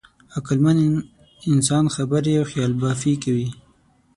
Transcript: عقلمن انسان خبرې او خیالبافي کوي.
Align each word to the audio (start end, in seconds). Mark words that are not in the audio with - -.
عقلمن 0.35 0.77
انسان 1.53 1.85
خبرې 1.95 2.33
او 2.39 2.45
خیالبافي 2.51 3.13
کوي. 3.23 3.47